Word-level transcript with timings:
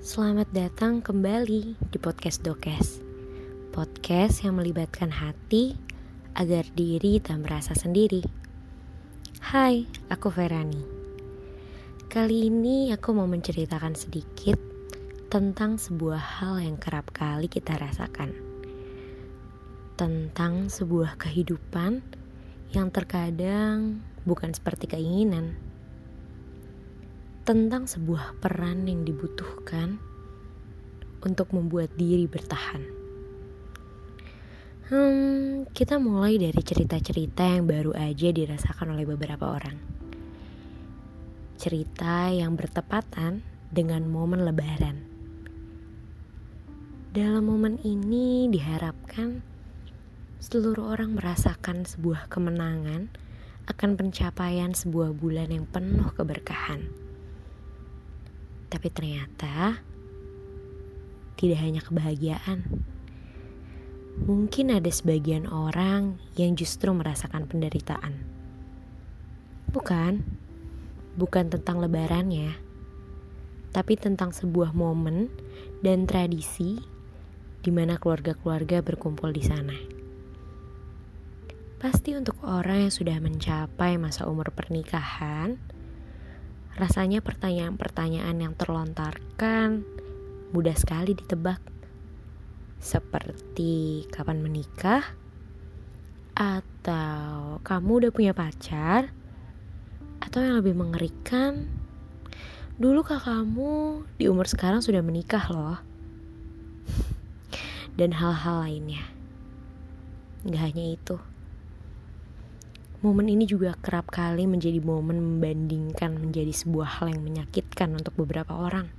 Selamat 0.00 0.48
datang 0.56 1.04
kembali 1.04 1.76
di 1.76 1.98
podcast 2.00 2.40
Dokes. 2.40 3.04
Podcast 3.68 4.40
yang 4.40 4.56
melibatkan 4.56 5.12
hati 5.12 5.76
agar 6.32 6.64
diri 6.72 7.20
tak 7.20 7.44
merasa 7.44 7.76
sendiri. 7.76 8.24
Hai, 9.44 9.84
aku 10.08 10.32
Verani. 10.32 10.80
Kali 12.08 12.48
ini 12.48 12.88
aku 12.96 13.12
mau 13.12 13.28
menceritakan 13.28 13.92
sedikit 13.92 14.56
tentang 15.28 15.76
sebuah 15.76 16.40
hal 16.40 16.64
yang 16.64 16.80
kerap 16.80 17.12
kali 17.12 17.52
kita 17.52 17.76
rasakan. 17.76 18.32
Tentang 20.00 20.72
sebuah 20.72 21.20
kehidupan 21.20 22.00
yang 22.72 22.88
terkadang 22.88 24.00
bukan 24.24 24.56
seperti 24.56 24.96
keinginan 24.96 25.69
tentang 27.50 27.90
sebuah 27.90 28.38
peran 28.38 28.86
yang 28.86 29.02
dibutuhkan 29.02 29.98
untuk 31.26 31.50
membuat 31.50 31.90
diri 31.98 32.30
bertahan. 32.30 32.86
Hmm, 34.86 35.66
kita 35.74 35.98
mulai 35.98 36.38
dari 36.38 36.62
cerita-cerita 36.62 37.42
yang 37.42 37.66
baru 37.66 37.90
aja 37.98 38.30
dirasakan 38.30 38.94
oleh 38.94 39.02
beberapa 39.02 39.50
orang. 39.50 39.74
Cerita 41.58 42.30
yang 42.30 42.54
bertepatan 42.54 43.42
dengan 43.74 44.06
momen 44.06 44.46
Lebaran. 44.46 45.02
Dalam 47.10 47.50
momen 47.50 47.82
ini 47.82 48.46
diharapkan 48.46 49.42
seluruh 50.38 50.94
orang 50.94 51.18
merasakan 51.18 51.82
sebuah 51.82 52.30
kemenangan 52.30 53.10
akan 53.66 53.98
pencapaian 53.98 54.70
sebuah 54.70 55.18
bulan 55.18 55.50
yang 55.50 55.66
penuh 55.66 56.14
keberkahan. 56.14 57.09
Tapi 58.70 58.88
ternyata 58.88 59.82
tidak 61.34 61.58
hanya 61.58 61.80
kebahagiaan. 61.82 62.62
Mungkin 64.20 64.70
ada 64.70 64.88
sebagian 64.92 65.48
orang 65.48 66.20
yang 66.36 66.54
justru 66.54 66.92
merasakan 66.92 67.48
penderitaan. 67.48 68.14
Bukan, 69.72 70.22
bukan 71.16 71.48
tentang 71.48 71.80
lebarannya, 71.80 72.54
tapi 73.70 73.96
tentang 73.96 74.34
sebuah 74.34 74.76
momen 74.76 75.30
dan 75.80 76.04
tradisi 76.04 76.78
di 77.60 77.70
mana 77.72 77.96
keluarga-keluarga 77.96 78.84
berkumpul 78.84 79.32
di 79.32 79.44
sana. 79.44 79.76
Pasti 81.80 82.12
untuk 82.12 82.36
orang 82.44 82.84
yang 82.84 82.92
sudah 82.92 83.16
mencapai 83.24 83.96
masa 83.96 84.28
umur 84.28 84.52
pernikahan, 84.52 85.56
Rasanya 86.80 87.20
pertanyaan-pertanyaan 87.20 88.40
yang 88.40 88.56
terlontarkan 88.56 89.84
mudah 90.56 90.72
sekali 90.72 91.12
ditebak. 91.12 91.60
Seperti 92.80 94.08
kapan 94.08 94.40
menikah? 94.40 95.04
Atau 96.32 97.60
kamu 97.60 97.90
udah 98.00 98.10
punya 98.16 98.32
pacar? 98.32 99.12
Atau 100.24 100.40
yang 100.40 100.56
lebih 100.56 100.72
mengerikan, 100.72 101.68
dulu 102.80 103.04
kakakmu 103.04 104.08
di 104.16 104.32
umur 104.32 104.48
sekarang 104.48 104.80
sudah 104.80 105.04
menikah 105.04 105.52
loh. 105.52 105.84
Dan 107.92 108.16
hal-hal 108.16 108.64
lainnya. 108.64 109.04
Gak 110.48 110.72
hanya 110.72 110.96
itu. 110.96 111.20
Momen 113.00 113.32
ini 113.32 113.48
juga 113.48 113.72
kerap 113.80 114.12
kali 114.12 114.44
menjadi 114.44 114.76
momen 114.76 115.16
membandingkan 115.16 116.20
menjadi 116.20 116.52
sebuah 116.52 117.00
hal 117.00 117.16
yang 117.16 117.24
menyakitkan 117.24 117.96
untuk 117.96 118.12
beberapa 118.12 118.52
orang. 118.52 118.92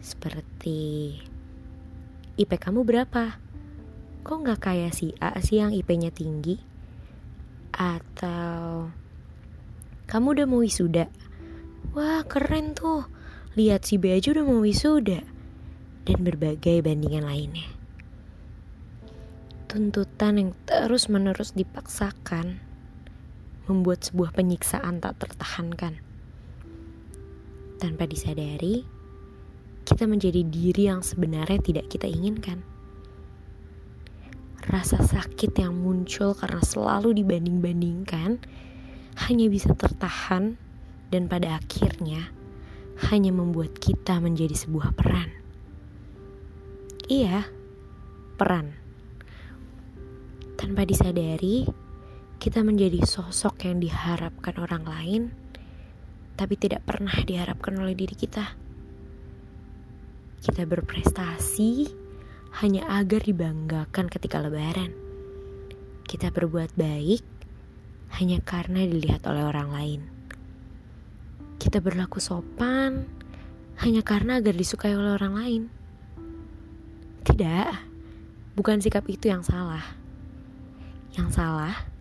Seperti, 0.00 1.12
IP 2.40 2.56
kamu 2.56 2.88
berapa? 2.88 3.36
Kok 4.24 4.38
nggak 4.40 4.60
kayak 4.64 4.96
si 4.96 5.12
A 5.20 5.36
sih 5.44 5.60
yang 5.60 5.76
IP-nya 5.76 6.08
tinggi? 6.08 6.56
Atau, 7.76 8.88
kamu 10.08 10.26
udah 10.32 10.46
mau 10.48 10.64
wisuda? 10.64 11.12
Wah 11.92 12.24
keren 12.24 12.72
tuh, 12.72 13.04
lihat 13.60 13.84
si 13.84 14.00
B 14.00 14.16
aja 14.16 14.32
udah 14.32 14.44
mau 14.48 14.64
wisuda. 14.64 15.20
Dan 16.08 16.24
berbagai 16.24 16.80
bandingan 16.80 17.28
lainnya. 17.28 17.68
Tuntutan 19.68 20.40
yang 20.40 20.50
terus-menerus 20.64 21.52
dipaksakan 21.52 22.65
membuat 23.66 24.06
sebuah 24.06 24.34
penyiksaan 24.34 25.02
tak 25.02 25.18
tertahankan. 25.22 25.98
Tanpa 27.76 28.08
disadari, 28.08 28.86
kita 29.86 30.08
menjadi 30.10 30.42
diri 30.42 30.90
yang 30.90 31.04
sebenarnya 31.04 31.62
tidak 31.62 31.86
kita 31.86 32.10
inginkan. 32.10 32.64
Rasa 34.66 34.98
sakit 34.98 35.54
yang 35.62 35.78
muncul 35.78 36.34
karena 36.34 36.58
selalu 36.58 37.14
dibanding-bandingkan 37.22 38.42
hanya 39.30 39.46
bisa 39.46 39.70
tertahan 39.78 40.58
dan 41.14 41.30
pada 41.30 41.62
akhirnya 41.62 42.34
hanya 43.12 43.30
membuat 43.30 43.78
kita 43.78 44.18
menjadi 44.18 44.58
sebuah 44.58 44.96
peran. 44.96 45.30
Iya, 47.06 47.46
peran. 48.34 48.74
Tanpa 50.58 50.82
disadari, 50.82 51.68
kita 52.46 52.62
menjadi 52.62 53.02
sosok 53.02 53.66
yang 53.66 53.82
diharapkan 53.82 54.54
orang 54.62 54.86
lain, 54.86 55.22
tapi 56.38 56.54
tidak 56.54 56.86
pernah 56.86 57.10
diharapkan 57.10 57.74
oleh 57.74 57.98
diri 57.98 58.14
kita. 58.14 58.54
Kita 60.38 60.62
berprestasi 60.62 61.90
hanya 62.62 62.86
agar 63.02 63.26
dibanggakan 63.26 64.06
ketika 64.06 64.38
Lebaran. 64.38 64.94
Kita 66.06 66.30
berbuat 66.30 66.78
baik 66.78 67.26
hanya 68.22 68.38
karena 68.38 68.86
dilihat 68.86 69.26
oleh 69.26 69.42
orang 69.42 69.74
lain. 69.74 70.00
Kita 71.58 71.82
berlaku 71.82 72.22
sopan 72.22 73.10
hanya 73.82 74.06
karena 74.06 74.38
agar 74.38 74.54
disukai 74.54 74.94
oleh 74.94 75.18
orang 75.18 75.34
lain. 75.34 75.62
Tidak, 77.26 77.74
bukan 78.54 78.78
sikap 78.78 79.02
itu 79.10 79.34
yang 79.34 79.42
salah. 79.42 79.98
Yang 81.10 81.42
salah 81.42 81.95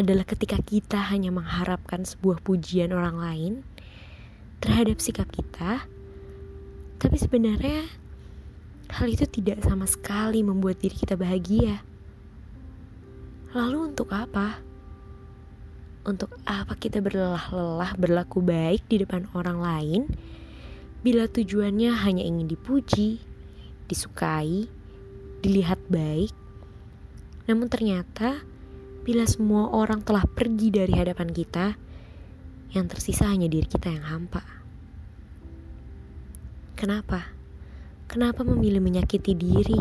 adalah 0.00 0.24
ketika 0.24 0.56
kita 0.64 0.96
hanya 1.12 1.28
mengharapkan 1.28 2.08
sebuah 2.08 2.40
pujian 2.40 2.96
orang 2.96 3.20
lain 3.20 3.52
terhadap 4.64 4.96
sikap 4.96 5.28
kita, 5.28 5.84
tapi 6.96 7.16
sebenarnya 7.20 7.84
hal 8.88 9.06
itu 9.12 9.28
tidak 9.28 9.60
sama 9.60 9.84
sekali 9.84 10.40
membuat 10.40 10.80
diri 10.80 10.96
kita 10.96 11.20
bahagia. 11.20 11.84
Lalu 13.52 13.92
untuk 13.92 14.08
apa? 14.16 14.56
Untuk 16.08 16.32
apa 16.48 16.72
kita 16.80 17.04
berlelah-lelah 17.04 17.92
berlaku 18.00 18.40
baik 18.40 18.88
di 18.88 19.04
depan 19.04 19.28
orang 19.36 19.60
lain 19.60 20.02
bila 21.04 21.28
tujuannya 21.28 21.92
hanya 21.92 22.24
ingin 22.24 22.48
dipuji, 22.48 23.20
disukai, 23.84 24.64
dilihat 25.44 25.80
baik, 25.92 26.32
namun 27.48 27.68
ternyata 27.68 28.44
Bila 29.00 29.24
semua 29.24 29.72
orang 29.72 30.04
telah 30.04 30.28
pergi 30.28 30.68
dari 30.68 30.92
hadapan 30.92 31.32
kita, 31.32 31.72
yang 32.76 32.84
tersisa 32.84 33.32
hanya 33.32 33.48
diri 33.48 33.64
kita 33.64 33.88
yang 33.88 34.04
hampa. 34.04 34.44
Kenapa? 36.76 37.32
Kenapa 38.12 38.44
memilih 38.44 38.84
menyakiti 38.84 39.32
diri? 39.32 39.80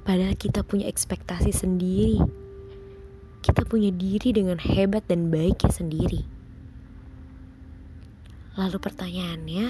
Padahal 0.00 0.32
kita 0.32 0.64
punya 0.64 0.88
ekspektasi 0.88 1.52
sendiri. 1.52 2.18
Kita 3.44 3.68
punya 3.68 3.92
diri 3.92 4.32
dengan 4.32 4.56
hebat 4.56 5.04
dan 5.04 5.28
baiknya 5.28 5.68
sendiri. 5.68 6.24
Lalu 8.56 8.76
pertanyaannya, 8.80 9.66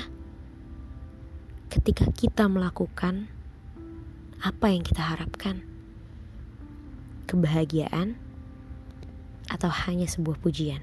ketika 1.67 2.07
kita 2.15 2.47
melakukan 2.47 3.27
apa 4.41 4.67
yang 4.71 4.87
kita 4.87 5.03
harapkan? 5.03 5.71
kebahagiaan, 7.31 8.19
atau 9.51 9.69
hanya 9.69 10.07
sebuah 10.07 10.39
pujian. 10.39 10.81